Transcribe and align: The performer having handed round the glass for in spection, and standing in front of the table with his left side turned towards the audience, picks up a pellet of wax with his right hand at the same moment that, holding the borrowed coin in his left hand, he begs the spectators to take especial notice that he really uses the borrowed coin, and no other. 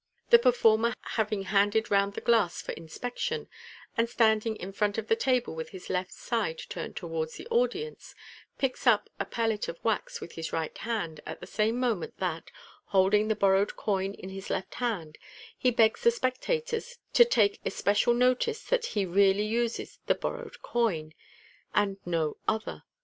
The 0.31 0.39
performer 0.39 0.95
having 1.11 1.43
handed 1.43 1.91
round 1.91 2.15
the 2.15 2.21
glass 2.21 2.59
for 2.59 2.71
in 2.71 2.87
spection, 2.87 3.47
and 3.95 4.09
standing 4.09 4.55
in 4.55 4.71
front 4.73 4.97
of 4.97 5.05
the 5.07 5.15
table 5.15 5.53
with 5.53 5.69
his 5.69 5.91
left 5.91 6.11
side 6.13 6.57
turned 6.69 6.95
towards 6.95 7.35
the 7.35 7.45
audience, 7.51 8.15
picks 8.57 8.87
up 8.87 9.11
a 9.19 9.25
pellet 9.25 9.67
of 9.67 9.77
wax 9.83 10.19
with 10.19 10.31
his 10.31 10.51
right 10.51 10.75
hand 10.79 11.19
at 11.27 11.39
the 11.39 11.45
same 11.45 11.79
moment 11.79 12.17
that, 12.17 12.49
holding 12.85 13.27
the 13.27 13.35
borrowed 13.35 13.75
coin 13.75 14.15
in 14.15 14.29
his 14.31 14.49
left 14.49 14.73
hand, 14.73 15.19
he 15.55 15.69
begs 15.69 16.01
the 16.01 16.09
spectators 16.09 16.97
to 17.13 17.23
take 17.23 17.59
especial 17.63 18.15
notice 18.15 18.63
that 18.63 18.85
he 18.97 19.05
really 19.05 19.45
uses 19.45 19.99
the 20.07 20.15
borrowed 20.15 20.63
coin, 20.63 21.13
and 21.75 21.97
no 22.07 22.37
other. 22.47 22.85